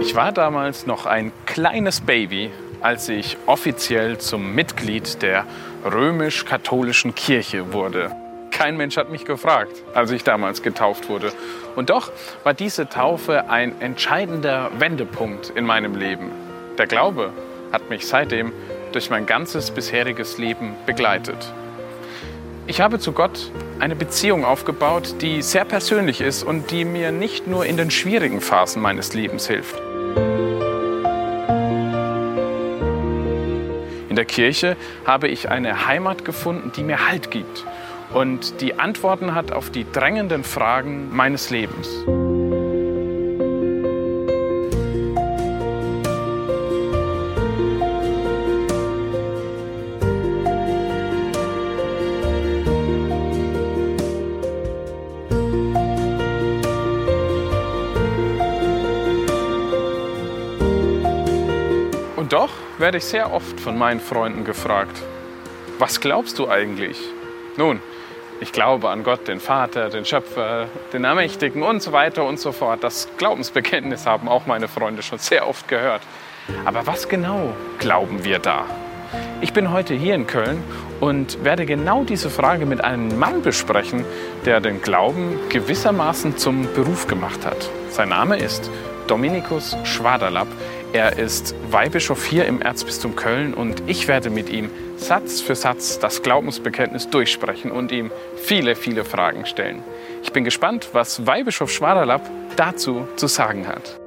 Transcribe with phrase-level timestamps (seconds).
[0.00, 2.50] Ich war damals noch ein kleines Baby,
[2.80, 5.44] als ich offiziell zum Mitglied der
[5.84, 8.10] römisch-katholischen Kirche wurde.
[8.50, 11.32] Kein Mensch hat mich gefragt, als ich damals getauft wurde.
[11.74, 12.10] Und doch
[12.44, 16.30] war diese Taufe ein entscheidender Wendepunkt in meinem Leben.
[16.78, 17.32] Der Glaube
[17.72, 18.52] hat mich seitdem
[18.92, 21.52] durch mein ganzes bisheriges Leben begleitet.
[22.66, 27.46] Ich habe zu Gott eine Beziehung aufgebaut, die sehr persönlich ist und die mir nicht
[27.46, 29.85] nur in den schwierigen Phasen meines Lebens hilft.
[34.16, 37.66] In der Kirche habe ich eine Heimat gefunden, die mir Halt gibt
[38.14, 41.86] und die Antworten hat auf die drängenden Fragen meines Lebens.
[62.78, 65.02] Werde ich sehr oft von meinen Freunden gefragt,
[65.78, 66.98] was glaubst du eigentlich?
[67.56, 67.80] Nun,
[68.40, 72.52] ich glaube an Gott, den Vater, den Schöpfer, den Ermächtigen und so weiter und so
[72.52, 72.84] fort.
[72.84, 76.02] Das Glaubensbekenntnis haben auch meine Freunde schon sehr oft gehört.
[76.64, 78.66] Aber was genau glauben wir da?
[79.40, 80.62] Ich bin heute hier in Köln
[81.00, 84.04] und werde genau diese Frage mit einem Mann besprechen,
[84.44, 87.68] der den Glauben gewissermaßen zum Beruf gemacht hat.
[87.90, 88.70] Sein Name ist
[89.06, 90.48] Dominikus Schwaderlapp.
[90.92, 95.98] Er ist Weihbischof hier im Erzbistum Köln und ich werde mit ihm Satz für Satz
[95.98, 99.82] das Glaubensbekenntnis durchsprechen und ihm viele, viele Fragen stellen.
[100.22, 104.00] Ich bin gespannt, was Weihbischof Schwaderlapp dazu zu sagen hat.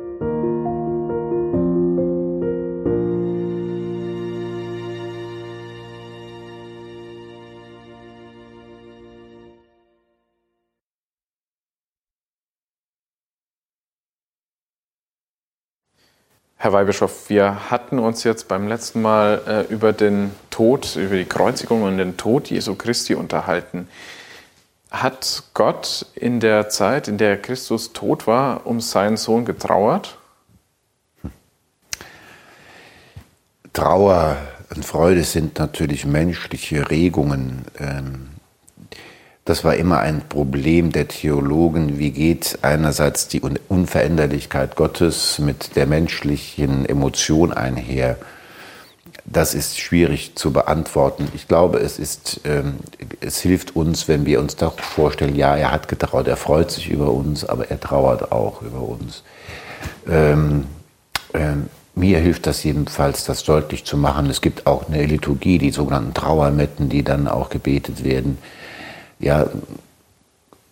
[16.62, 21.24] Herr Weihbischof, wir hatten uns jetzt beim letzten Mal äh, über den Tod, über die
[21.24, 23.88] Kreuzigung und den Tod Jesu Christi unterhalten.
[24.92, 30.18] Hat Gott in der Zeit, in der Christus tot war, um seinen Sohn getrauert?
[33.72, 34.36] Trauer
[34.76, 37.64] und Freude sind natürlich menschliche Regungen.
[37.78, 38.32] Ähm,
[39.50, 41.98] das war immer ein Problem der Theologen.
[41.98, 48.18] Wie geht einerseits die Unveränderlichkeit Gottes mit der menschlichen Emotion einher?
[49.26, 51.30] Das ist schwierig zu beantworten.
[51.34, 52.76] Ich glaube, es, ist, ähm,
[53.22, 56.88] es hilft uns, wenn wir uns doch vorstellen, ja, er hat getrauert, er freut sich
[56.88, 59.24] über uns, aber er trauert auch über uns.
[60.08, 60.68] Ähm,
[61.34, 64.30] ähm, mir hilft das jedenfalls, das deutlich zu machen.
[64.30, 68.38] Es gibt auch eine Liturgie, die sogenannten Trauermetten, die dann auch gebetet werden
[69.20, 69.48] ja,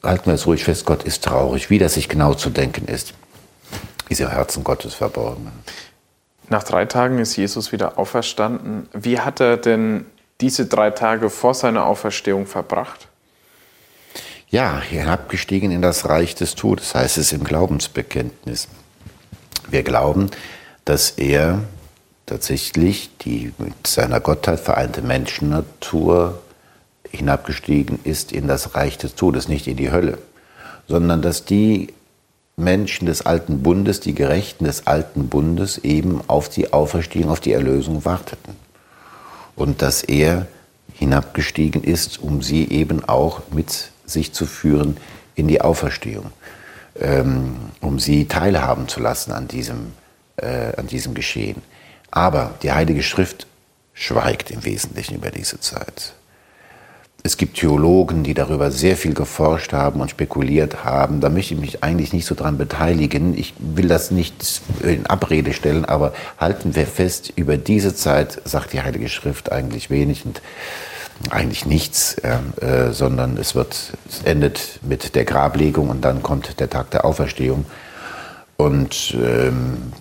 [0.04, 1.70] halten wir es ruhig fest, Gott ist traurig.
[1.70, 3.14] Wie das sich genau zu denken ist,
[4.10, 5.52] ist im Herzen Gottes verborgen.
[6.50, 8.88] Nach drei Tagen ist Jesus wieder auferstanden.
[8.94, 10.06] Wie hat er denn
[10.40, 13.08] diese drei Tage vor seiner Auferstehung verbracht?
[14.50, 18.70] Ja, hinabgestiegen in das Reich des Todes, heißt es im Glaubensbekenntnis.
[19.70, 20.32] Wir glauben,
[20.86, 21.60] dass er
[22.26, 26.42] tatsächlich die mit seiner Gottheit vereinte Menschennatur
[27.12, 30.18] hinabgestiegen ist in das Reich des Todes, nicht in die Hölle,
[30.88, 31.94] sondern dass die
[32.56, 37.54] Menschen des alten Bundes, die Gerechten des alten Bundes eben auf die Auferstehung, auf die
[37.54, 38.56] Erlösung warteten.
[39.56, 40.48] Und dass er
[40.94, 44.98] hinabgestiegen ist, um sie eben auch mit sich zu führen
[45.36, 46.32] in die Auferstehung,
[47.00, 49.94] ähm, um sie teilhaben zu lassen an diesem,
[50.38, 51.62] äh, an diesem Geschehen.
[52.10, 53.46] Aber die Heilige Schrift
[53.94, 56.14] schweigt im Wesentlichen über diese Zeit.
[57.24, 61.20] Es gibt Theologen, die darüber sehr viel geforscht haben und spekuliert haben.
[61.20, 63.38] Da möchte ich mich eigentlich nicht so dran beteiligen.
[63.38, 68.72] Ich will das nicht in Abrede stellen, aber halten wir fest, über diese Zeit sagt
[68.74, 70.42] die Heilige Schrift eigentlich wenig und
[71.32, 76.70] eigentlich nichts, äh, sondern es wird, es endet mit der Grablegung und dann kommt der
[76.70, 77.66] Tag der Auferstehung.
[78.56, 79.92] Und ähm,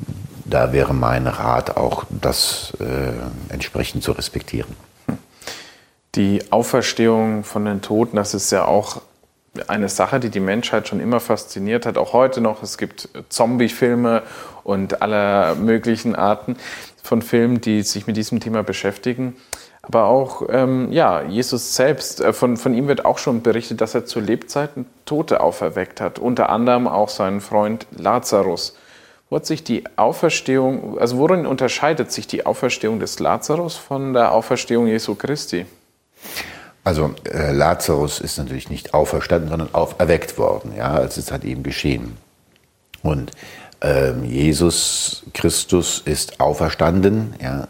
[0.44, 4.76] da wäre mein Rat auch, das äh, entsprechend zu respektieren
[6.16, 9.02] die Auferstehung von den Toten, das ist ja auch
[9.68, 12.62] eine Sache, die die Menschheit schon immer fasziniert hat, auch heute noch.
[12.62, 14.22] Es gibt Zombie-Filme
[14.64, 16.56] und aller möglichen Arten
[17.02, 19.36] von Filmen, die sich mit diesem Thema beschäftigen.
[19.82, 23.94] Aber auch, ähm, ja, Jesus selbst, äh, von, von ihm wird auch schon berichtet, dass
[23.94, 26.19] er zu Lebzeiten Tote auferweckt hat.
[26.19, 28.76] Unter anderem auch seinen Freund Lazarus.
[29.30, 34.32] Wo hat sich die Auferstehung, also worin unterscheidet sich die Auferstehung des Lazarus von der
[34.32, 35.66] Auferstehung Jesu Christi?
[36.84, 40.72] Also äh, Lazarus ist natürlich nicht auferstanden, sondern auferweckt worden.
[40.76, 42.16] Ja, es hat ihm geschehen.
[43.02, 43.32] Und
[43.80, 47.34] ähm, Jesus Christus ist auferstanden.
[47.42, 47.68] Ja.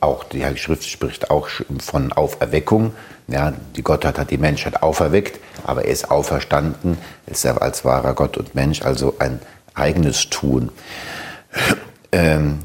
[0.00, 1.48] Auch die Heilige Schrift spricht auch
[1.80, 2.92] von Auferweckung.
[3.28, 8.12] Ja, die Gottheit hat die Menschheit auferweckt, aber er ist auferstanden, ist er als wahrer
[8.14, 9.40] Gott und Mensch, also ein
[9.74, 10.70] eigenes Tun.
[12.12, 12.60] Ähm,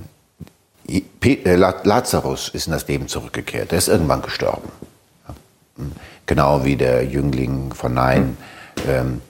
[0.88, 3.71] äh, Lazarus ist in das Leben zurückgekehrt.
[3.71, 4.69] Er ist irgendwann gestorben.
[6.25, 8.38] Genau wie der Jüngling von Nein
[8.88, 9.22] ähm,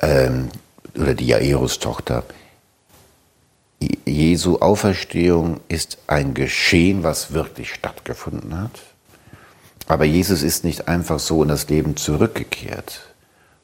[0.00, 0.48] ähm,
[0.94, 2.24] oder die Jairus-Tochter.
[4.04, 8.80] Jesu Auferstehung ist ein Geschehen, was wirklich stattgefunden hat.
[9.86, 13.02] Aber Jesus ist nicht einfach so in das Leben zurückgekehrt,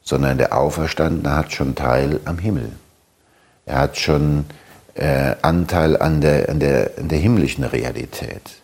[0.03, 2.71] sondern der Auferstandene hat schon Teil am Himmel.
[3.65, 4.45] Er hat schon
[4.95, 8.60] äh, Anteil an der, an, der, an der himmlischen Realität.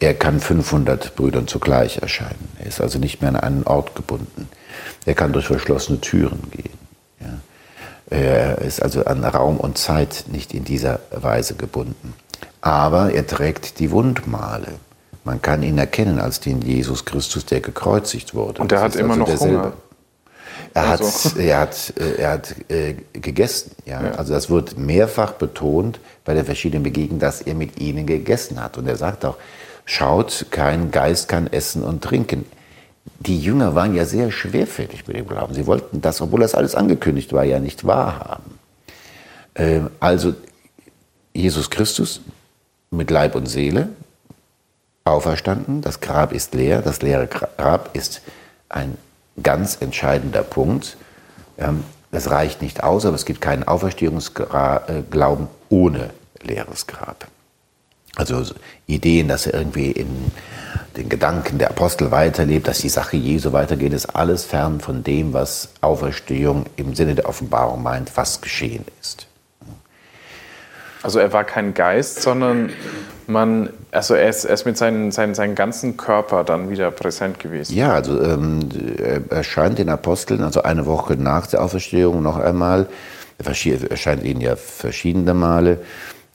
[0.00, 2.48] Er kann 500 Brüdern zugleich erscheinen.
[2.58, 4.48] Er ist also nicht mehr an einen Ort gebunden.
[5.04, 6.78] Er kann durch verschlossene Türen gehen.
[7.20, 8.16] Ja.
[8.16, 12.14] Er ist also an Raum und Zeit nicht in dieser Weise gebunden.
[12.62, 14.72] Aber er trägt die Wundmale.
[15.24, 18.62] Man kann ihn erkennen als den Jesus Christus, der gekreuzigt wurde.
[18.62, 19.58] Und er hat immer also noch derselbe.
[19.58, 19.72] Hunger.
[20.72, 21.38] Er hat, also.
[21.38, 23.72] er hat, er hat äh, gegessen.
[23.84, 24.02] Ja?
[24.02, 24.12] ja?
[24.12, 28.78] Also das wird mehrfach betont bei den verschiedenen Begegnungen, dass er mit ihnen gegessen hat.
[28.78, 29.36] Und er sagt auch,
[29.90, 32.46] schaut, kein Geist kann essen und trinken.
[33.18, 35.52] Die Jünger waren ja sehr schwerfällig mit dem Glauben.
[35.52, 38.58] Sie wollten das, obwohl das alles angekündigt war, ja nicht wahrhaben.
[39.56, 40.34] Ähm, also
[41.34, 42.20] Jesus Christus
[42.90, 43.88] mit Leib und Seele
[45.04, 48.22] auferstanden, das Grab ist leer, das leere Grab ist
[48.68, 48.96] ein
[49.42, 50.96] ganz entscheidender Punkt.
[51.58, 51.82] Ähm,
[52.12, 56.10] das reicht nicht aus, aber es gibt keinen Auferstehungsglauben ohne
[56.42, 57.26] leeres Grab.
[58.16, 58.44] Also
[58.86, 60.30] Ideen, dass er irgendwie in
[60.96, 65.32] den Gedanken der Apostel weiterlebt, dass die Sache Jesu weitergeht, ist alles fern von dem,
[65.32, 69.26] was Auferstehung im Sinne der Offenbarung meint, was geschehen ist.
[71.02, 72.70] Also er war kein Geist, sondern
[73.26, 77.38] man, also er ist, er ist mit seinem seinen, seinen ganzen Körper dann wieder präsent
[77.38, 77.74] gewesen.
[77.74, 78.68] Ja, also ähm,
[78.98, 82.88] er erscheint den Aposteln, also eine Woche nach der Auferstehung noch einmal.
[83.38, 83.46] Er
[83.90, 85.78] erscheint ihnen ja verschiedene Male.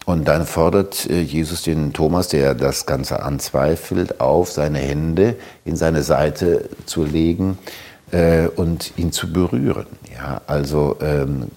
[0.05, 5.35] Und dann fordert äh, Jesus den Thomas, der das Ganze anzweifelt, auf, seine Hände
[5.65, 7.57] in seine Seite zu legen
[8.11, 9.87] äh, und ihn zu berühren.
[10.15, 11.47] Ja, also ähm,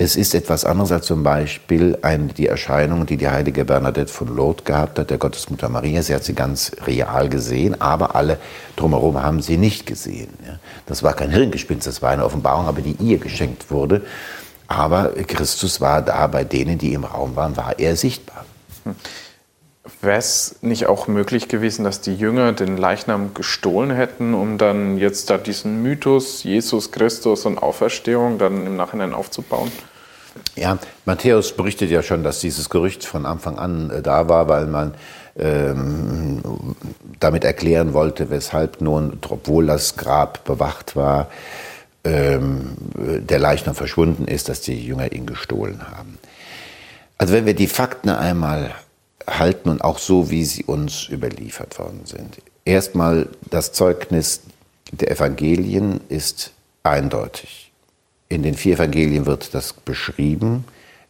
[0.00, 4.28] es ist etwas anderes als zum Beispiel ein, die Erscheinung, die die heilige Bernadette von
[4.28, 6.02] Lourdes gehabt hat, der Gottesmutter Maria.
[6.02, 8.38] Sie hat sie ganz real gesehen, aber alle
[8.76, 10.28] drumherum haben sie nicht gesehen.
[10.86, 14.02] Das war kein Hirngespinst, das war eine Offenbarung, aber die ihr geschenkt wurde.
[14.68, 18.44] Aber Christus war da, bei denen, die im Raum waren, war er sichtbar.
[18.84, 18.94] Hm.
[20.02, 24.98] Wäre es nicht auch möglich gewesen, dass die Jünger den Leichnam gestohlen hätten, um dann
[24.98, 29.72] jetzt da diesen Mythos Jesus Christus und Auferstehung dann im Nachhinein aufzubauen?
[30.54, 34.66] Ja, Matthäus berichtet ja schon, dass dieses Gerücht von Anfang an äh, da war, weil
[34.66, 34.94] man
[35.36, 36.42] ähm,
[37.18, 41.28] damit erklären wollte, weshalb nun, obwohl das Grab bewacht war,
[42.04, 46.18] ähm, der Leichnam verschwunden ist, dass die Jünger ihn gestohlen haben.
[47.16, 48.74] Also wenn wir die Fakten einmal
[49.28, 52.38] halten und auch so, wie sie uns überliefert worden sind.
[52.64, 54.42] Erstmal, das Zeugnis
[54.90, 56.52] der Evangelien ist
[56.82, 57.70] eindeutig.
[58.28, 60.64] In den vier Evangelien wird das beschrieben.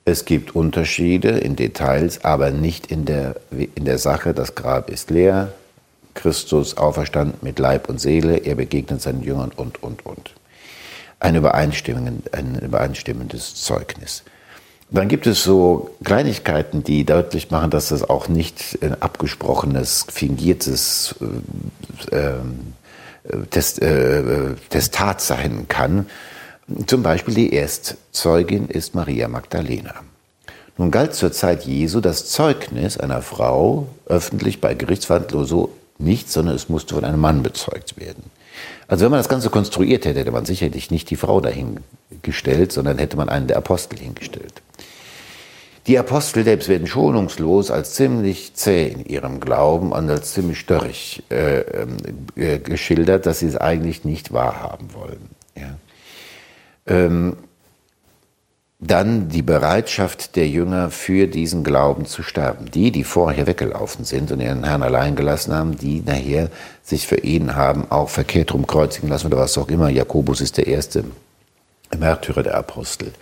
[0.05, 4.35] Es gibt Unterschiede in Details, aber nicht in der, in der Sache.
[4.35, 5.53] Das Grab ist leer,
[6.15, 10.35] Christus auferstand mit Leib und Seele, er begegnet seinen Jüngern und, und, und.
[11.21, 11.37] Ein,
[12.33, 14.23] ein übereinstimmendes Zeugnis.
[14.91, 21.15] Dann gibt es so Kleinigkeiten, die deutlich machen, dass das auch nicht ein abgesprochenes, fingiertes
[22.11, 22.35] äh, äh,
[23.51, 26.07] Test, äh, Testat sein kann.
[26.87, 29.95] Zum Beispiel die Erstzeugin ist Maria Magdalena.
[30.79, 36.55] Nun galt zur Zeit Jesu das Zeugnis einer Frau öffentlich bei Gerichtsverhandlungen so nicht, sondern
[36.55, 38.31] es musste von einem Mann bezeugt werden.
[38.89, 42.99] Also wenn man das Ganze konstruiert hätte, hätte man sicherlich nicht die Frau dahingestellt, sondern
[42.99, 44.63] hätte man einen der Apostel hingestellt.
[45.87, 51.23] Die Apostel selbst werden schonungslos als ziemlich zäh in ihrem Glauben und als ziemlich störrig
[51.31, 51.61] äh,
[52.37, 55.31] äh, geschildert, dass sie es eigentlich nicht wahrhaben wollen.
[55.55, 55.79] Ja.
[56.87, 57.37] Ähm,
[58.81, 62.71] dann die Bereitschaft der Jünger für diesen Glauben zu sterben.
[62.71, 66.49] Die, die vorher weggelaufen sind und ihren Herrn allein gelassen haben, die nachher
[66.83, 69.89] sich für ihn haben auch verkehrt rumkreuzigen lassen oder was auch immer.
[69.89, 71.05] Jakobus ist der erste
[71.99, 73.13] Märtyrer der Apostel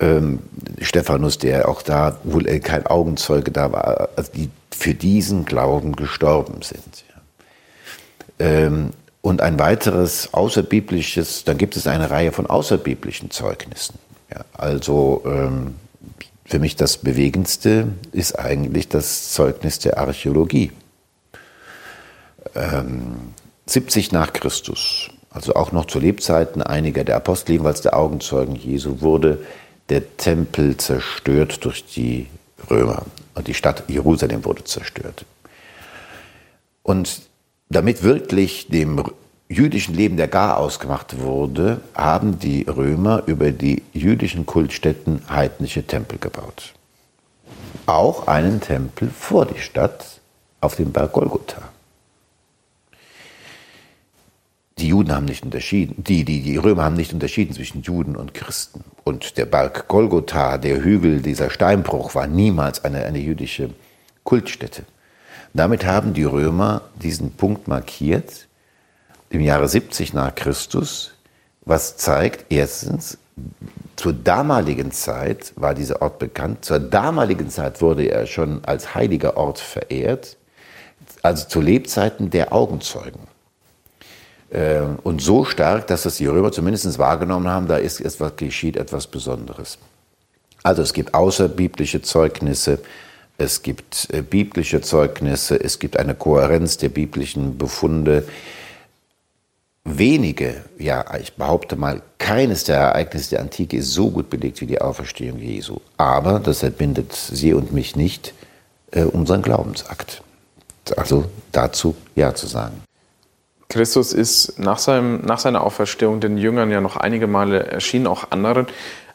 [0.00, 0.40] ähm,
[0.80, 6.62] Stephanus, der auch da wohl kein Augenzeuge da war, also die für diesen Glauben gestorben
[6.62, 7.04] sind.
[8.38, 8.90] Ähm,
[9.20, 13.98] und ein weiteres außerbiblisches, dann gibt es eine Reihe von außerbiblischen Zeugnissen.
[14.30, 14.44] Ja.
[14.52, 15.76] Also ähm,
[16.44, 20.72] für mich das Bewegendste ist eigentlich das Zeugnis der Archäologie.
[22.54, 23.34] Ähm,
[23.66, 29.02] 70 nach Christus, also auch noch zu Lebzeiten einiger der Apostel, jedenfalls der Augenzeugen Jesu,
[29.02, 29.44] wurde
[29.90, 32.26] der Tempel zerstört durch die
[32.70, 33.04] Römer
[33.34, 35.24] und die Stadt Jerusalem wurde zerstört.
[36.82, 37.22] Und
[37.68, 39.04] damit wirklich dem
[39.48, 46.18] jüdischen Leben der Gar ausgemacht wurde, haben die Römer über die jüdischen Kultstätten heidnische Tempel
[46.18, 46.74] gebaut.
[47.86, 50.04] Auch einen Tempel vor die Stadt
[50.60, 51.62] auf dem Berg Golgotha.
[54.76, 58.32] Die Juden haben nicht unterschieden, die, die, die Römer haben nicht unterschieden zwischen Juden und
[58.34, 58.84] Christen.
[59.02, 63.70] Und der Berg Golgotha, der Hügel, dieser Steinbruch, war niemals eine, eine jüdische
[64.22, 64.84] Kultstätte.
[65.52, 68.47] Damit haben die Römer diesen Punkt markiert
[69.30, 71.12] im Jahre 70 nach Christus,
[71.64, 73.18] was zeigt, erstens,
[73.96, 79.36] zur damaligen Zeit war dieser Ort bekannt, zur damaligen Zeit wurde er schon als heiliger
[79.36, 80.36] Ort verehrt,
[81.22, 83.20] also zu Lebzeiten der Augenzeugen.
[84.50, 88.76] Ähm, und so stark, dass das die Römer zumindest wahrgenommen haben, da ist etwas, geschieht
[88.76, 89.78] etwas Besonderes.
[90.62, 92.78] Also es gibt außerbiblische Zeugnisse,
[93.36, 98.24] es gibt äh, biblische Zeugnisse, es gibt eine Kohärenz der biblischen Befunde.
[99.96, 104.66] Wenige, ja, ich behaupte mal, keines der Ereignisse der Antike ist so gut belegt wie
[104.66, 105.78] die Auferstehung Jesu.
[105.96, 108.34] Aber das entbindet Sie und mich nicht
[108.90, 110.22] äh, unseren Glaubensakt.
[110.96, 112.82] Also dazu Ja zu sagen.
[113.68, 118.30] Christus ist nach, seinem, nach seiner Auferstehung den Jüngern ja noch einige Male erschienen, auch
[118.30, 118.66] anderen.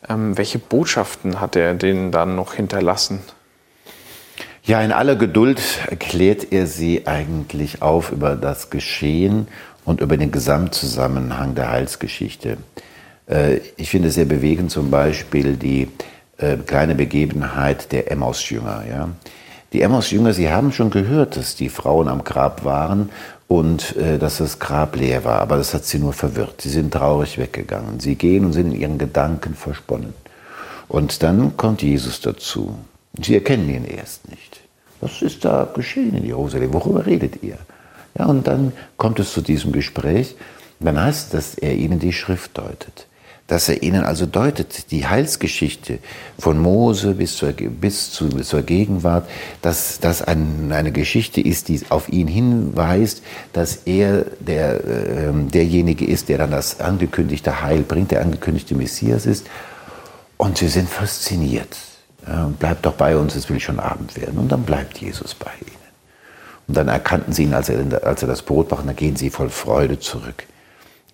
[0.08, 3.20] Ähm, welche Botschaften hat er denen dann noch hinterlassen?
[4.65, 5.62] Ja, in aller Geduld
[6.00, 9.50] klärt er sie eigentlich auf über das Geschehen
[9.84, 12.55] und über den Gesamtzusammenhang der Heilsgeschichte.
[13.29, 15.89] Äh, ich finde es sehr bewegend zum Beispiel die
[16.38, 18.86] äh, kleine Begebenheit der Emmaus-Jünger.
[18.89, 19.10] Ja?
[19.74, 23.10] Die Emmaus-Jünger, sie haben schon gehört, dass die Frauen am Grab waren
[23.50, 26.62] und äh, dass das Grab leer war, aber das hat sie nur verwirrt.
[26.62, 28.00] Sie sind traurig weggegangen.
[28.00, 30.13] Sie gehen und sind in ihren Gedanken versponnen.
[30.88, 32.77] Und dann kommt Jesus dazu.
[33.22, 34.62] Sie erkennen ihn erst nicht.
[35.01, 36.74] Was ist da geschehen in Jerusalem?
[36.74, 37.58] Worüber redet ihr?
[38.17, 40.36] Ja, und dann kommt es zu diesem Gespräch.
[40.79, 43.08] Dann heißt es, dass er ihnen die Schrift deutet
[43.48, 46.00] dass er ihnen also deutet, die Heilsgeschichte
[46.39, 49.29] von Mose bis zur, bis zu, bis zur Gegenwart,
[49.62, 56.05] dass das ein, eine Geschichte ist, die auf ihn hinweist, dass er der, äh, derjenige
[56.05, 59.46] ist, der dann das angekündigte Heil bringt, der angekündigte Messias ist.
[60.38, 61.77] Und sie sind fasziniert.
[62.60, 64.38] Bleibt doch bei uns, es will schon Abend werden.
[64.39, 65.84] Und dann bleibt Jesus bei ihnen.
[66.68, 69.15] Und dann erkannten sie ihn, als er, als er das Brot macht, und dann gehen
[69.15, 70.46] sie voll Freude zurück.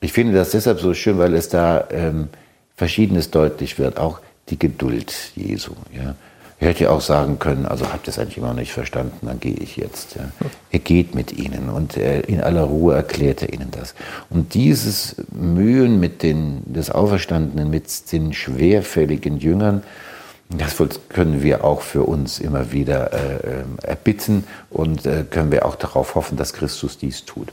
[0.01, 2.29] Ich finde das deshalb so schön, weil es da ähm,
[2.77, 5.71] Verschiedenes deutlich wird, auch die Geduld Jesu.
[5.91, 6.15] Ja.
[6.59, 9.25] Ich hätte ja auch sagen können, also habt ihr es eigentlich immer noch nicht verstanden,
[9.25, 10.15] dann gehe ich jetzt.
[10.15, 10.29] Ja.
[10.71, 13.95] Er geht mit ihnen und er, in aller Ruhe erklärt er ihnen das.
[14.29, 19.83] Und dieses Mühen mit den, des Auferstandenen, mit den schwerfälligen Jüngern,
[20.49, 20.75] das
[21.09, 25.75] können wir auch für uns immer wieder äh, ähm, erbitten und äh, können wir auch
[25.75, 27.49] darauf hoffen, dass Christus dies tut.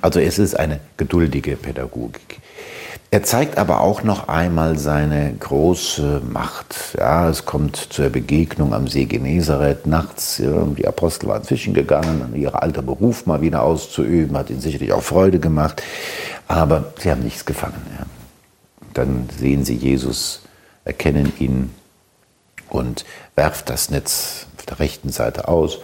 [0.00, 2.40] Also es ist eine geduldige Pädagogik.
[3.10, 6.96] Er zeigt aber auch noch einmal seine große Macht.
[6.98, 10.42] Ja, es kommt zur Begegnung am See Genezareth nachts.
[10.76, 15.02] Die Apostel waren fischen gegangen, ihr alter Beruf mal wieder auszuüben, hat ihnen sicherlich auch
[15.02, 15.82] Freude gemacht.
[16.48, 17.80] Aber sie haben nichts gefangen.
[17.98, 18.06] Ja.
[18.94, 20.42] Dann sehen sie Jesus,
[20.86, 21.74] erkennen ihn
[22.70, 25.80] und werft das Netz auf der rechten Seite aus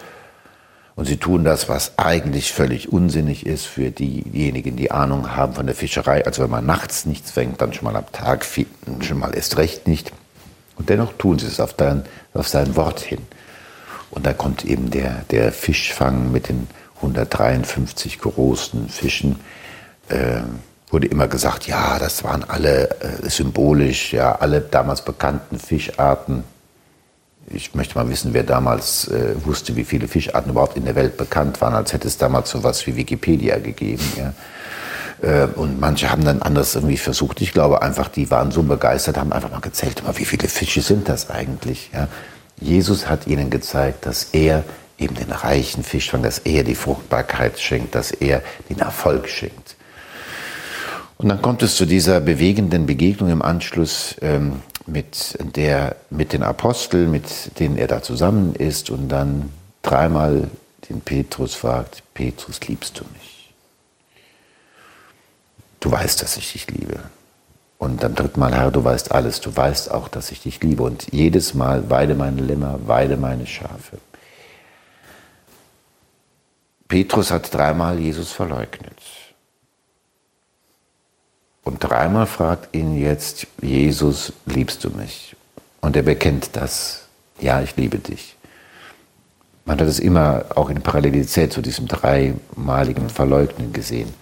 [0.95, 5.67] und sie tun das, was eigentlich völlig unsinnig ist für diejenigen, die Ahnung haben von
[5.67, 6.25] der Fischerei.
[6.27, 8.47] Also wenn man nachts nichts fängt, dann schon mal am Tag,
[9.01, 10.13] schon mal erst recht nicht.
[10.77, 12.05] Und dennoch tun sie es auf, dein,
[12.35, 13.21] auf sein Wort hin.
[14.11, 19.41] Und da kommt eben der, der Fischfang mit den 153 großen Fischen.
[20.09, 20.43] Äh,
[20.93, 26.45] wurde immer gesagt, ja, das waren alle äh, symbolisch, ja, alle damals bekannten Fischarten
[27.51, 31.17] ich möchte mal wissen, wer damals äh, wusste, wie viele Fischarten überhaupt in der Welt
[31.17, 34.05] bekannt waren, als hätte es damals so etwas wie Wikipedia gegeben.
[34.17, 34.33] Ja.
[35.23, 37.41] Äh, und manche haben dann anders irgendwie versucht.
[37.41, 41.09] Ich glaube einfach, die waren so begeistert, haben einfach mal gezählt, wie viele Fische sind
[41.09, 41.91] das eigentlich.
[41.93, 42.09] Ja.
[42.61, 44.65] Jesus hat ihnen gezeigt, dass er
[44.99, 49.77] eben den reichen Fischfang, dass er die Fruchtbarkeit schenkt, dass er den Erfolg schenkt.
[51.23, 54.17] Und dann kommt es zu dieser bewegenden Begegnung im Anschluss.
[54.21, 59.53] Ähm, mit, der, mit den Aposteln, mit denen er da zusammen ist und dann
[59.83, 60.51] dreimal
[60.89, 63.53] den Petrus fragt, Petrus, liebst du mich?
[65.81, 67.01] Du weißt, dass ich dich liebe.
[67.79, 70.85] Und beim dritten Mal, Herr, du weißt alles, du weißt auch, dass ich dich liebe.
[70.85, 73.99] Und jedes Mal weide meine Lämmer, weide meine Schafe.
[76.87, 78.99] Petrus hat dreimal Jesus verleugnet.
[81.65, 85.37] Und dreimal fragt ihn jetzt, Jesus, liebst du mich?
[85.81, 87.07] Und er bekennt das,
[87.41, 88.37] ja, ich liebe dich.
[89.65, 94.13] Man hat es immer auch in Parallelität zu diesem dreimaligen Verleugnen gesehen.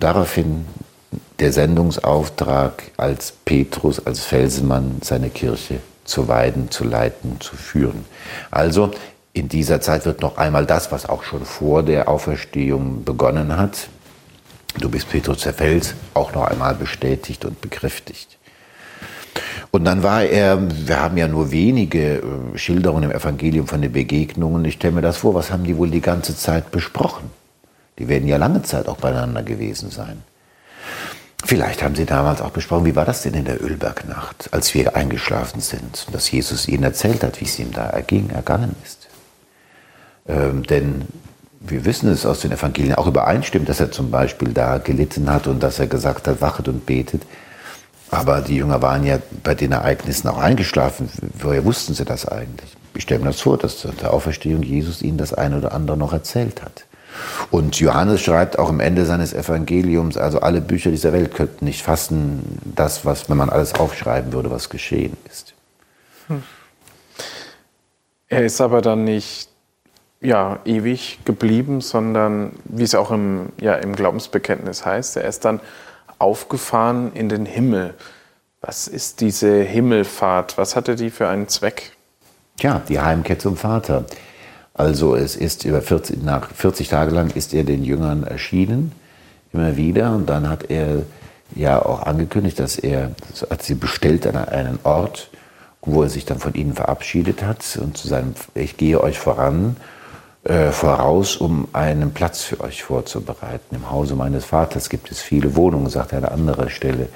[0.00, 0.64] Daraufhin
[1.38, 8.04] der Sendungsauftrag als Petrus, als Felsenmann seine Kirche zu weiden, zu leiten, zu führen.
[8.50, 8.90] Also
[9.34, 13.88] in dieser Zeit wird noch einmal das, was auch schon vor der Auferstehung begonnen hat,
[14.78, 18.38] du bist Petrus der Fels, auch noch einmal bestätigt und bekräftigt.
[19.70, 23.92] Und dann war er, wir haben ja nur wenige äh, Schilderungen im Evangelium von den
[23.92, 24.64] Begegnungen.
[24.66, 27.30] Ich stelle mir das vor, was haben die wohl die ganze Zeit besprochen?
[27.98, 30.22] Die werden ja lange Zeit auch beieinander gewesen sein.
[31.44, 34.94] Vielleicht haben sie damals auch besprochen, wie war das denn in der Ölbergnacht, als wir
[34.94, 39.08] eingeschlafen sind, dass Jesus ihnen erzählt hat, wie es ihm da erging, ergangen ist.
[40.28, 41.06] Ähm, denn
[41.66, 45.46] wir wissen es aus den Evangelien auch übereinstimmt, dass er zum Beispiel da gelitten hat
[45.46, 47.22] und dass er gesagt hat, wachet und betet.
[48.10, 51.08] Aber die Jünger waren ja bei den Ereignissen auch eingeschlafen.
[51.38, 52.70] Woher wussten sie das eigentlich?
[52.94, 56.12] Ich stelle mir das vor, dass der Auferstehung Jesus ihnen das eine oder andere noch
[56.12, 56.84] erzählt hat.
[57.50, 61.82] Und Johannes schreibt auch am Ende seines Evangeliums, also alle Bücher dieser Welt könnten nicht
[61.82, 65.54] fassen, das, was, wenn man alles aufschreiben würde, was geschehen ist.
[66.28, 66.42] Hm.
[68.28, 69.51] Er ist aber dann nicht
[70.22, 75.60] ja, ewig geblieben, sondern wie es auch im, ja, im Glaubensbekenntnis heißt, er ist dann
[76.18, 77.94] aufgefahren in den Himmel.
[78.60, 80.56] Was ist diese Himmelfahrt?
[80.56, 81.92] Was hatte die für einen Zweck?
[82.58, 84.04] Tja, die Heimkehr zum Vater.
[84.74, 88.92] Also es ist über 40, nach 40 Tage lang ist er den Jüngern erschienen,
[89.52, 90.14] immer wieder.
[90.14, 91.02] Und dann hat er
[91.56, 93.10] ja auch angekündigt, dass er,
[93.50, 95.30] hat sie bestellt an einen Ort,
[95.82, 99.76] wo er sich dann von ihnen verabschiedet hat und zu seinem, ich gehe euch voran,
[100.44, 103.76] äh, voraus, um einen Platz für euch vorzubereiten.
[103.76, 107.08] Im Hause meines Vaters gibt es viele Wohnungen, sagt er an anderer Stelle.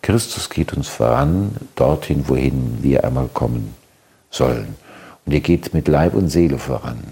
[0.00, 3.74] Christus geht uns voran, dorthin, wohin wir einmal kommen
[4.30, 4.76] sollen.
[5.26, 7.02] Und er geht mit Leib und Seele voran.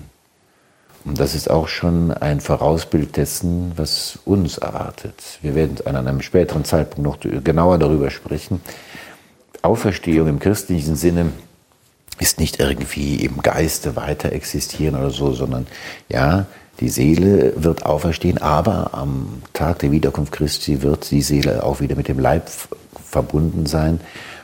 [1.04, 5.38] Und das ist auch schon ein Vorausbild dessen, was uns erwartet.
[5.40, 8.60] Wir werden an einem späteren Zeitpunkt noch genauer darüber sprechen.
[9.62, 11.32] Auferstehung im christlichen Sinne
[12.18, 15.66] ist nicht irgendwie im Geiste weiter existieren oder so, sondern
[16.08, 16.46] ja,
[16.80, 21.96] die Seele wird auferstehen, aber am Tag der Wiederkunft Christi wird die Seele auch wieder
[21.96, 22.50] mit dem Leib
[23.02, 24.00] verbunden sein,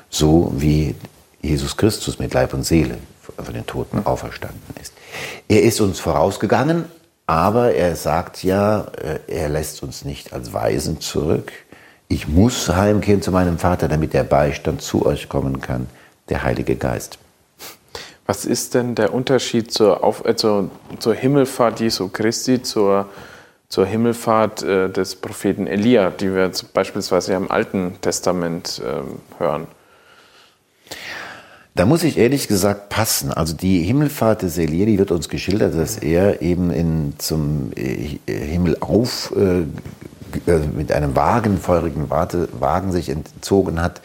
[0.08, 0.94] so wie
[1.42, 2.96] Jesus Christus mit Leib und Seele
[3.36, 4.94] von den Toten auferstanden ist.
[5.48, 6.86] Er ist uns vorausgegangen,
[7.26, 11.52] aber er sagt ja, äh, er lässt uns nicht als Weisen zurück.
[12.08, 15.86] Ich muss heimkehren zu meinem Vater, damit der Beistand zu euch kommen kann,
[16.28, 17.18] der Heilige Geist.
[18.26, 23.08] Was ist denn der Unterschied zur, Auf äh, zur, zur Himmelfahrt Jesu Christi, zur,
[23.68, 29.66] zur Himmelfahrt äh, des Propheten Elia, die wir beispielsweise im Alten Testament äh, hören?
[31.74, 33.32] Da muss ich ehrlich gesagt passen.
[33.32, 38.18] Also die Himmelfahrt des Elia, die wird uns geschildert, dass er eben in, zum äh,
[38.26, 39.62] Himmel auf äh,
[40.46, 44.00] äh, mit einem Wagen, feurigen Wagen sich entzogen hat.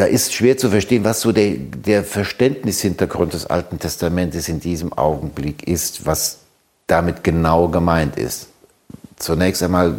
[0.00, 4.94] Da ist schwer zu verstehen, was so der, der Verständnishintergrund des Alten Testamentes in diesem
[4.94, 6.38] Augenblick ist, was
[6.86, 8.48] damit genau gemeint ist.
[9.16, 9.98] Zunächst einmal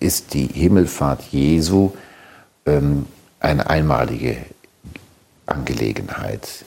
[0.00, 1.92] ist die Himmelfahrt Jesu
[2.66, 3.06] ähm,
[3.38, 4.38] eine einmalige
[5.46, 6.64] Angelegenheit,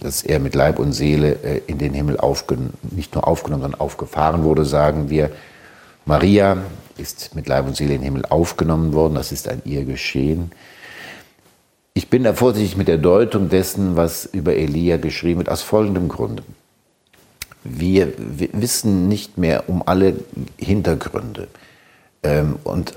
[0.00, 2.18] dass er mit Leib und Seele äh, in den Himmel
[2.90, 5.30] nicht nur aufgenommen, sondern aufgefahren wurde, sagen wir.
[6.04, 6.58] Maria
[6.98, 10.52] ist mit Leib und Seele in den Himmel aufgenommen worden, das ist an ihr geschehen.
[11.98, 16.06] Ich bin da vorsichtig mit der Deutung dessen, was über Elia geschrieben wird, aus folgendem
[16.06, 16.44] Grunde.
[17.64, 20.14] Wir, wissen nicht mehr um alle
[20.58, 21.48] Hintergründe.
[22.22, 22.96] Ähm, und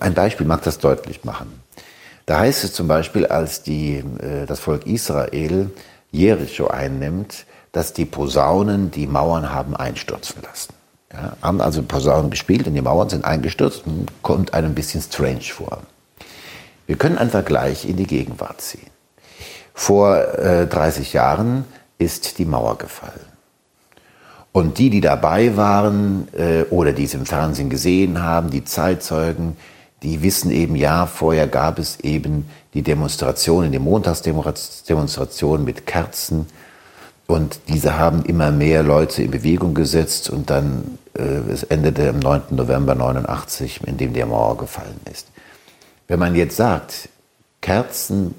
[0.00, 1.62] ein Beispiel mag das deutlich machen.
[2.26, 5.70] Da heißt es zum Beispiel, als die, äh, das Volk Israel
[6.10, 10.74] Jericho einnimmt, dass die Posaunen die Mauern haben einstürzen lassen.
[11.12, 15.00] Ja, haben also Posaunen gespielt und die Mauern sind eingestürzt und kommt einem ein bisschen
[15.00, 15.82] strange vor.
[16.86, 18.90] Wir können einen Vergleich in die Gegenwart ziehen.
[19.74, 21.64] Vor äh, 30 Jahren
[21.98, 23.36] ist die Mauer gefallen.
[24.52, 29.56] Und die, die dabei waren äh, oder die es im Fernsehen gesehen haben, die Zeitzeugen,
[30.02, 36.46] die wissen eben, ja, vorher gab es eben die Demonstrationen, die Montagsdemonstrationen mit Kerzen.
[37.26, 42.20] Und diese haben immer mehr Leute in Bewegung gesetzt und dann, äh, es endete am
[42.20, 42.42] 9.
[42.50, 45.26] November 89, in dem der Mauer gefallen ist.
[46.08, 47.08] Wenn man jetzt sagt,
[47.60, 48.34] Kerzen,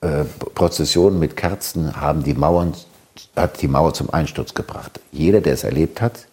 [0.00, 2.74] äh, Prozessionen mit Kerzen haben die Mauern,
[3.36, 5.00] hat die Mauer zum Einsturz gebracht.
[5.10, 6.26] Jeder, der es erlebt hat,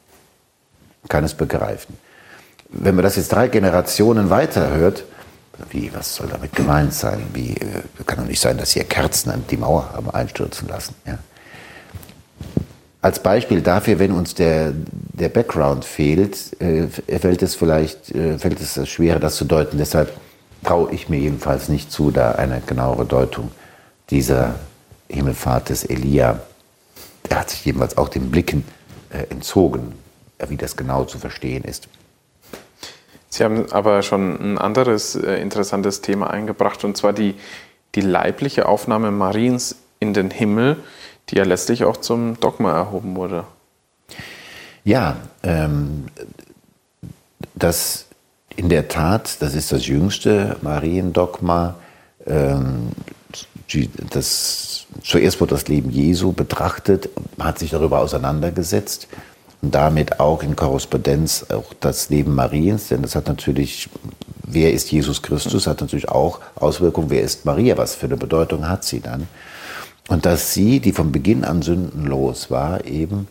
[1.08, 1.98] kann es begreifen.
[2.70, 5.06] Wenn man das jetzt drei Generationen weiterhört,
[5.72, 7.22] wie, was soll damit gemeint sein?
[7.34, 10.96] Wie, äh, kann doch nicht sein, dass hier Kerzen die Mauer haben einstürzen lassen.
[11.06, 11.18] Ja?
[13.02, 14.74] Als Beispiel dafür, wenn uns der,
[15.14, 19.78] der Background fehlt, äh, fällt es vielleicht äh, fällt es schwerer, das zu deuten.
[19.78, 20.12] Deshalb
[20.64, 23.52] traue ich mir jedenfalls nicht zu, da eine genauere Deutung
[24.10, 24.56] dieser
[25.10, 26.40] Himmelfahrt des Elia.
[27.30, 28.64] Er hat sich jedenfalls auch den Blicken
[29.10, 29.94] äh, entzogen,
[30.48, 31.88] wie das genau zu verstehen ist.
[33.30, 37.36] Sie haben aber schon ein anderes äh, interessantes Thema eingebracht, und zwar die,
[37.96, 40.78] die leibliche Aufnahme Mariens in den Himmel,
[41.30, 43.44] die ja letztlich auch zum Dogma erhoben wurde.
[44.84, 46.08] Ja, ähm,
[47.54, 48.09] das
[48.60, 51.76] in der Tat, das ist das jüngste Mariendogma.
[52.28, 52.90] Ähm,
[54.10, 57.08] das, zuerst wurde das Leben Jesu betrachtet,
[57.40, 59.08] hat sich darüber auseinandergesetzt
[59.62, 63.90] und damit auch in Korrespondenz auch das Leben Mariens, denn das hat natürlich,
[64.44, 68.68] wer ist Jesus Christus, hat natürlich auch Auswirkungen, wer ist Maria, was für eine Bedeutung
[68.68, 69.30] hat sie dann.
[70.10, 73.30] Und dass sie, die von Beginn an sündenlos war, eben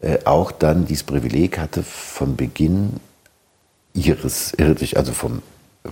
[0.00, 3.00] äh, auch dann dieses Privileg hatte, von Beginn
[3.96, 4.52] ihres,
[4.94, 5.42] also vom,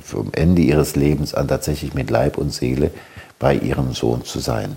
[0.03, 2.90] vom Ende ihres Lebens an tatsächlich mit Leib und Seele
[3.38, 4.77] bei ihrem Sohn zu sein.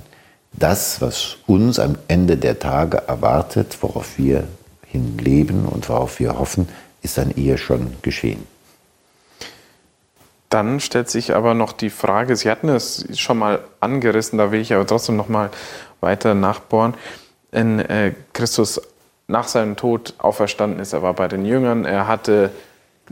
[0.53, 4.47] Das, was uns am Ende der Tage erwartet, worauf wir
[4.85, 6.67] hin leben und worauf wir hoffen,
[7.01, 8.47] ist an ihr schon geschehen.
[10.49, 14.61] Dann stellt sich aber noch die Frage, Sie hatten es schon mal angerissen, da will
[14.61, 15.51] ich aber trotzdem noch mal
[15.99, 16.93] weiter nachbohren.
[17.51, 18.81] In äh, Christus
[19.27, 22.51] nach seinem Tod auferstanden ist, er war bei den Jüngern, er hatte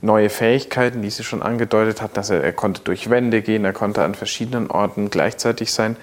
[0.01, 3.73] neue Fähigkeiten, die Sie schon angedeutet hat, dass er, er konnte durch Wände gehen, er
[3.73, 5.95] konnte an verschiedenen Orten gleichzeitig sein.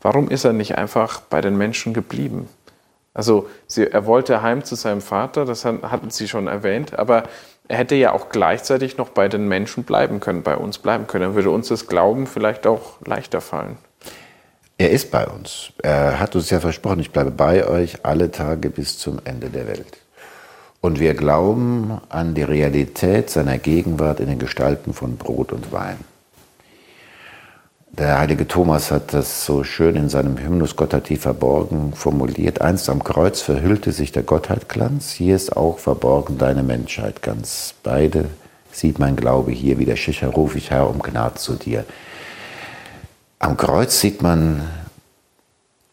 [0.00, 2.48] Warum ist er nicht einfach bei den Menschen geblieben?
[3.14, 7.24] Also sie, er wollte heim zu seinem Vater, das hatten Sie schon erwähnt, aber
[7.66, 11.24] er hätte ja auch gleichzeitig noch bei den Menschen bleiben können, bei uns bleiben können.
[11.24, 13.76] Dann würde uns das Glauben vielleicht auch leichter fallen.
[14.78, 15.72] Er ist bei uns.
[15.82, 19.66] Er hat uns ja versprochen, ich bleibe bei euch alle Tage bis zum Ende der
[19.66, 19.98] Welt.
[20.80, 25.98] Und wir glauben an die Realität seiner Gegenwart in den Gestalten von Brot und Wein.
[27.90, 32.60] Der heilige Thomas hat das so schön in seinem Hymnus Gott hat verborgen formuliert.
[32.60, 37.74] Einst am Kreuz verhüllte sich der Gottheitglanz, hier ist auch verborgen deine Menschheit ganz.
[37.82, 38.26] Beide
[38.70, 41.84] sieht mein Glaube hier, wie der Schicher ruf ich Herr um Gnade zu dir.
[43.40, 44.62] Am Kreuz sieht man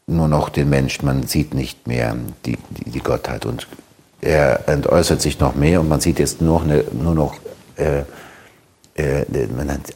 [0.05, 3.47] nur noch den Menschen, man sieht nicht mehr die, die, die Gottheit.
[3.47, 3.67] Und
[4.25, 7.35] er entäußert sich noch mehr und man sieht jetzt nur, eine, nur noch
[7.77, 8.03] äh,
[8.95, 9.25] äh,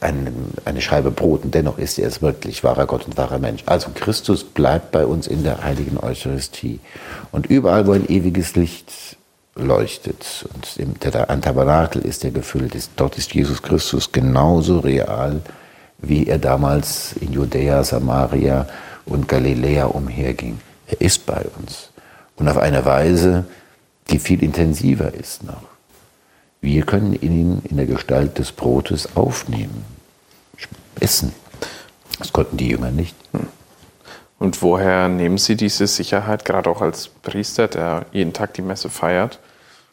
[0.00, 0.32] eine,
[0.64, 3.62] eine Scheibe Brot und dennoch ist er es wirklich wahrer Gott und wahrer Mensch.
[3.66, 6.80] Also Christus bleibt bei uns in der heiligen Eucharistie.
[7.32, 9.16] Und überall, wo ein ewiges Licht
[9.56, 15.40] leuchtet und der Tabernakel ist, der gefüllt ist, dort ist Jesus Christus genauso real,
[15.98, 18.66] wie er damals in Judäa, Samaria
[19.06, 20.60] und Galiläa umherging.
[20.86, 21.90] Er ist bei uns.
[22.36, 23.44] Und auf eine Weise,
[24.10, 25.62] die viel intensiver ist noch.
[26.60, 29.84] Wir können ihn in der Gestalt des Brotes aufnehmen,
[31.00, 31.32] essen.
[32.18, 33.16] Das konnten die Jünger nicht.
[34.38, 38.90] Und woher nehmen Sie diese Sicherheit, gerade auch als Priester, der jeden Tag die Messe
[38.90, 39.38] feiert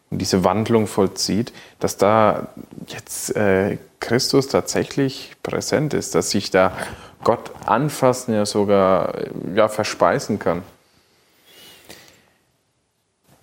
[0.09, 2.47] und diese Wandlung vollzieht, dass da
[2.87, 6.71] jetzt äh, Christus tatsächlich präsent ist, dass sich da
[7.23, 9.13] Gott anfassen, ja sogar
[9.53, 10.63] ja, verspeisen kann?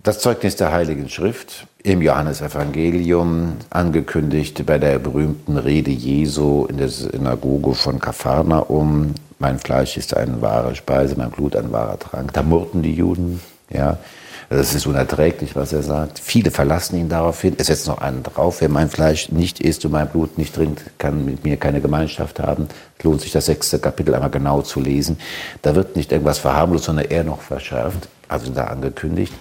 [0.04, 6.90] Das Zeugnis der Heiligen Schrift im Johannesevangelium angekündigt bei der berühmten Rede Jesu in der
[6.90, 9.14] Synagoge von Kapharnaum.
[9.38, 12.34] Mein Fleisch ist eine wahre Speise, mein Blut ein wahrer Trank.
[12.34, 13.40] Da murrten die Juden,
[13.70, 13.96] ja.
[14.50, 16.18] Das ist unerträglich, was er sagt.
[16.18, 17.54] Viele verlassen ihn daraufhin.
[17.56, 18.60] Es setzt noch einen drauf.
[18.60, 22.40] Wer mein Fleisch nicht isst und mein Blut nicht trinkt, kann mit mir keine Gemeinschaft
[22.40, 22.68] haben.
[22.98, 25.18] Es lohnt sich, das sechste Kapitel einmal genau zu lesen.
[25.62, 28.06] Da wird nicht irgendwas verharmlost, sondern eher noch verschärft.
[28.28, 29.32] Also da angekündigt.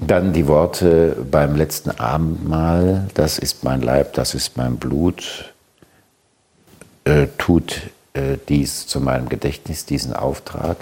[0.00, 5.52] Dann die Worte beim letzten Abendmahl, das ist mein Leib, das ist mein Blut,
[7.04, 7.82] äh, tut
[8.14, 10.78] äh, dies zu meinem Gedächtnis, diesen Auftrag.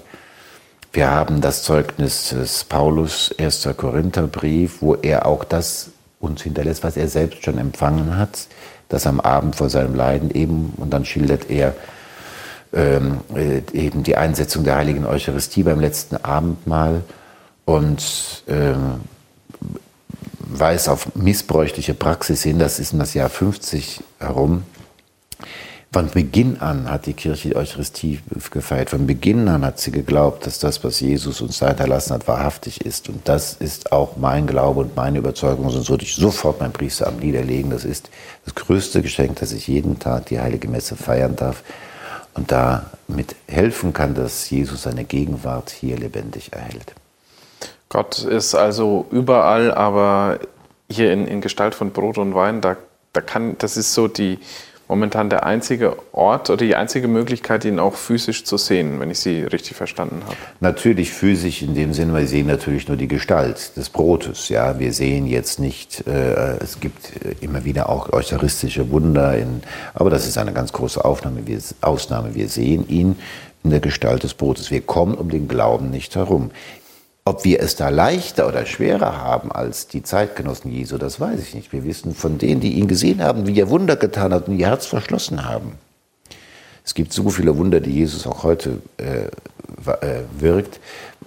[0.93, 3.69] Wir haben das Zeugnis des Paulus, 1.
[3.77, 8.47] Korintherbrief, wo er auch das uns hinterlässt, was er selbst schon empfangen hat,
[8.89, 11.75] das am Abend vor seinem Leiden eben, und dann schildert er
[12.73, 17.03] ähm, äh, eben die Einsetzung der heiligen Eucharistie beim letzten Abendmahl
[17.69, 18.73] und äh,
[20.39, 24.63] weist auf missbräuchliche Praxis hin, das ist in das Jahr 50 herum,
[25.93, 28.91] Von Beginn an hat die Kirche die Eucharistie gefeiert.
[28.91, 32.83] Von Beginn an hat sie geglaubt, dass das, was Jesus uns da hinterlassen hat, wahrhaftig
[32.87, 33.09] ist.
[33.09, 35.69] Und das ist auch mein Glaube und meine Überzeugung.
[35.71, 37.71] Sonst würde ich sofort mein Priesteramt niederlegen.
[37.71, 38.11] Das ist
[38.45, 41.63] das größte Geschenk, dass ich jeden Tag die Heilige Messe feiern darf
[42.35, 46.95] und damit helfen kann, dass Jesus seine Gegenwart hier lebendig erhält.
[47.89, 50.41] Gott ist also überall, aber
[50.91, 52.77] hier in, in Gestalt von Brot und Wein, da,
[53.13, 54.39] da kann, das ist so die,
[54.89, 59.21] momentan der einzige Ort oder die einzige Möglichkeit, ihn auch physisch zu sehen, wenn ich
[59.21, 60.37] Sie richtig verstanden habe.
[60.61, 64.49] Natürlich physisch in dem Sinne, wir sehen natürlich nur die Gestalt des Brotes.
[64.49, 69.63] Ja, wir sehen jetzt nicht, äh, es gibt immer wieder auch eucharistische Wunder, in,
[69.95, 71.47] aber das ist eine ganz große Aufnahme.
[71.47, 72.35] Wir, Ausnahme.
[72.35, 73.17] Wir sehen ihn
[73.65, 74.71] in der Gestalt des Brotes.
[74.71, 76.51] Wir kommen um den Glauben nicht herum.
[77.29, 81.55] Ob wir es da leichter oder schwerer haben als die Zeitgenossen Jesu, das weiß ich
[81.55, 81.75] nicht.
[81.75, 84.69] Wir wissen von denen, die ihn gesehen haben, wie er Wunder getan hat und ihr
[84.69, 85.73] Herz verschlossen haben.
[86.87, 90.81] Es gibt so viele Wunder, die Jesus auch heute äh, äh, wirkt.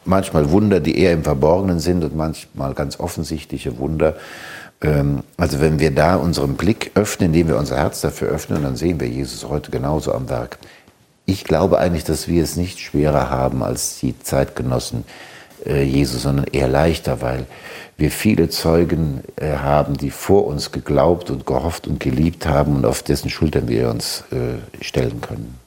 [0.03, 4.15] Manchmal Wunder, die eher im Verborgenen sind und manchmal ganz offensichtliche Wunder.
[4.81, 8.75] Ähm, also wenn wir da unseren Blick öffnen, indem wir unser Herz dafür öffnen, dann
[8.75, 10.57] sehen wir Jesus heute genauso am Werk.
[11.27, 15.30] Ich glaube eigentlich, dass wir es nicht schwerer haben als die Zeitgenossen äh,
[15.65, 17.45] Jesus, sondern eher leichter, weil
[17.97, 22.85] wir viele Zeugen äh, haben, die vor uns geglaubt und gehofft und geliebt haben und
[22.85, 25.59] auf dessen Schultern wir uns äh, stellen können.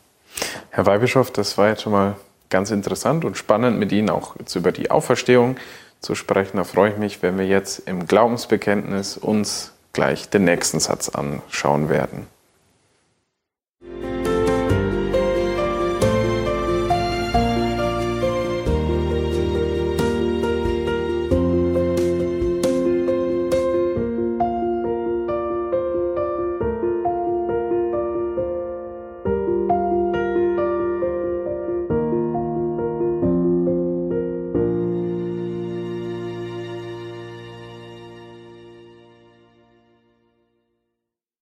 [0.70, 2.16] Herr Weihbischof, das war jetzt schon mal
[2.50, 5.56] ganz interessant und spannend, mit Ihnen auch jetzt über die Auferstehung
[6.00, 6.56] zu sprechen.
[6.56, 11.88] Da freue ich mich, wenn wir jetzt im Glaubensbekenntnis uns gleich den nächsten Satz anschauen
[11.88, 12.26] werden.